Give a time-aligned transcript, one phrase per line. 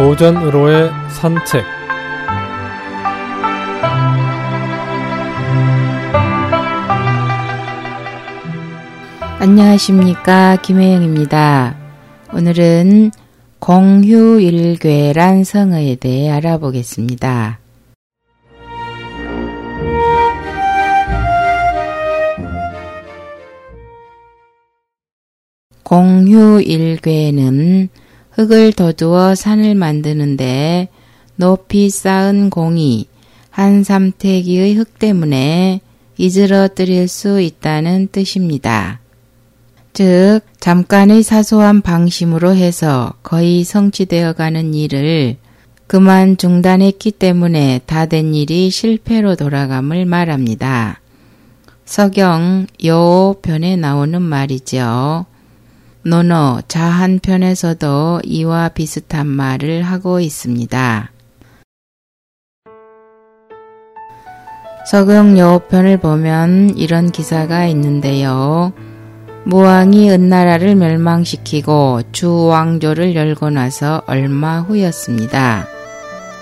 [0.00, 1.62] 오전으로의 산책
[9.40, 11.76] 안녕하십니까 김혜영입니다.
[12.32, 13.10] 오늘은
[13.58, 17.60] 공휴일괴란 성어에 대해 알아보겠습니다.
[25.82, 27.90] 공휴일괴는
[28.30, 30.88] 흙을 더두어 산을 만드는데
[31.36, 33.06] 높이 쌓은 공이
[33.50, 35.80] 한 삼태기의 흙 때문에
[36.16, 39.00] 이즈러뜨릴 수 있다는 뜻입니다.
[39.92, 45.36] 즉, 잠깐의 사소한 방심으로 해서 거의 성취되어 가는 일을
[45.86, 51.00] 그만 중단했기 때문에 다 된 일이 실패로 돌아감을 말합니다.
[51.84, 55.26] 서경 요 편에 나오는 말이죠.
[56.02, 61.10] 논어 자한 편에서도 이와 비슷한 말을 하고 있습니다.
[64.90, 68.72] 서경 요 편을 보면 이런 기사가 있는데요.
[69.44, 75.66] 무왕이 은나라를 멸망시키고 주왕조를 열고 나서 얼마 후였습니다.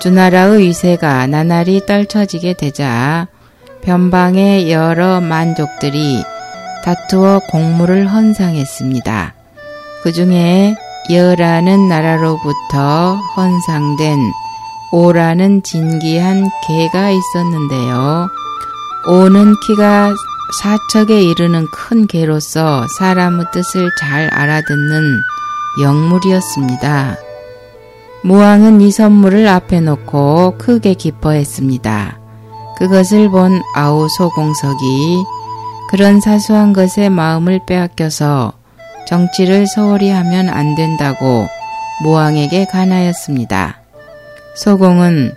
[0.00, 3.28] 주나라의 위세가 나날이 떨쳐지게 되자
[3.82, 6.22] 변방의 여러 만족들이
[6.84, 9.43] 다투어 공물을 헌상했습니다.
[10.04, 10.76] 그 중에
[11.10, 14.18] 여라는 나라로부터 헌상된
[14.92, 18.28] 오라는 진기한 개가 있었는데요.
[19.08, 20.12] 오는 키가
[20.60, 25.22] 사척에 이르는 큰 개로서 사람의 뜻을 잘 알아듣는
[25.80, 27.16] 영물이었습니다.
[28.24, 32.18] 무왕은 이 선물을 앞에 놓고 크게 기뻐했습니다.
[32.76, 35.24] 그것을 본 아우 소공석이
[35.90, 38.63] 그런 사소한 것에 마음을 빼앗겨서
[39.06, 41.46] 정치를 소홀히 하면 안 된다고
[42.02, 43.80] 무왕에게 간하였습니다.
[44.56, 45.34] 소공은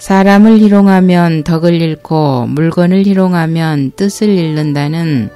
[0.00, 5.30] 사람을 희롱하면 덕을 잃고 물건을 희롱하면 뜻을 잃는다는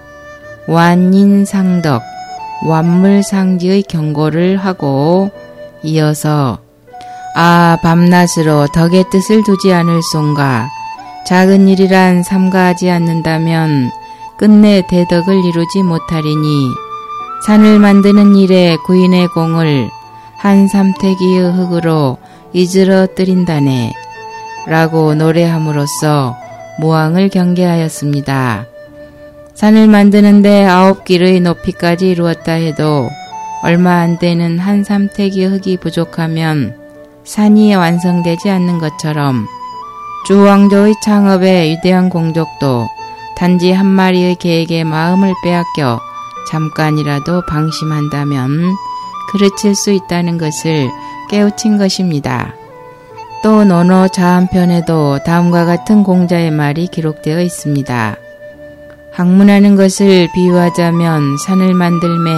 [0.67, 2.03] 완인상덕,
[2.67, 5.31] 완물상지의 경고를 하고
[5.83, 6.59] 이어서
[7.35, 10.69] 아 밤낮으로 덕의 뜻을 두지 않을 손가
[11.27, 13.91] 작은 일이란 삼가하지 않는다면
[14.39, 16.88] 끝내 대덕을 이루지 못하리니
[17.47, 19.91] 산을 만드는 일에 구인의 공을
[20.37, 22.19] 한 삼태기의 흙으로
[22.53, 23.93] 이즈러뜨린다네
[24.67, 26.37] 라고 노래함으로써
[26.81, 28.67] 모왕을 경계하였습니다.
[29.55, 33.09] 산을 만드는데 아홉 길의 높이까지 이루었다 해도
[33.63, 36.77] 얼마 안 되는 한 삼태기 흙이 부족하면
[37.25, 39.47] 산이 완성되지 않는 것처럼
[40.27, 42.87] 주왕조의 창업에 위대한 공적도
[43.37, 46.01] 단지 한 마리의 개에게 마음을 빼앗겨
[46.49, 48.75] 잠깐이라도 방심한다면
[49.31, 50.91] 그르칠 수 있다는 것을
[51.31, 52.55] 깨우친 것입니다.
[53.43, 58.17] 또 논어 자한편에도 다음과 같은 공자의 말이 기록되어 있습니다.
[59.13, 62.37] 학문하는 것을 비유하자면 산을 만들매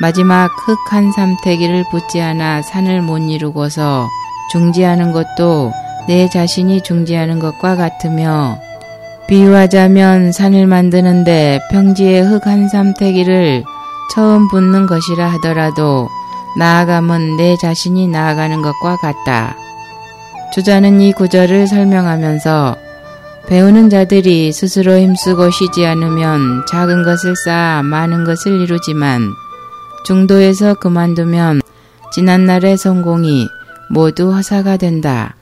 [0.00, 4.08] 마지막 흙한 삼태기를 붙지 않아 산을 못 이루고서
[4.50, 5.72] 중지하는 것도
[6.08, 8.58] 내 자신이 중지하는 것과 같으며
[9.28, 13.64] 비유하자면 산을 만드는데 평지의 흙한 삼태기를
[14.14, 16.08] 처음 붙는 것이라 하더라도
[16.58, 19.56] 나아감은 내 자신이 나아가는 것과 같다.
[20.52, 22.76] 주자는 이 구절을 설명하면서
[23.46, 29.32] 배우는 자들이 스스로 힘쓰고 쉬지 않으면 작은 것을 쌓아 많은 것을 이루지만
[30.04, 31.62] 중도에서 그만두면
[32.12, 33.48] 지난날의 성공이
[33.88, 35.34] 모두 허사가 된다.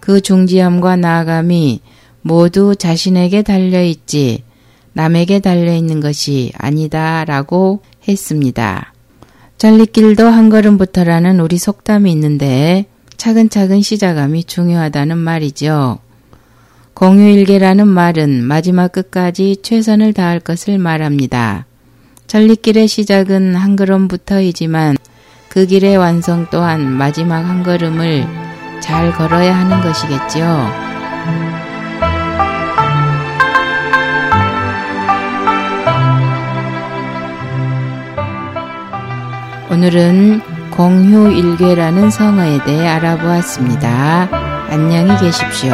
[0.00, 1.80] 그 중지함과 나아감이
[2.22, 4.44] 모두 자신에게 달려있지
[4.92, 8.92] 남에게 달려있는 것이 아니다 라고 했습니다.
[9.58, 12.86] 전리길도 한 걸음부터라는 우리 속담이 있는데
[13.16, 15.98] 차근차근 시작함이 중요하다는 말이죠.
[16.94, 21.66] 공유일계라는 말은 마지막 끝까지 최선을 다할 것을 말합니다.
[22.26, 24.96] 전리길의 시작은 한 걸음부터이지만
[25.48, 28.26] 그 길의 완성 또한 마지막 한 걸음을
[28.80, 31.67] 잘 걸어야 하는 것이겠지요.
[39.78, 40.40] 오늘은
[40.72, 44.28] 공휴일괴라는 성어에 대해 알아보았습니다.
[44.70, 45.70] 안녕히 계십시오.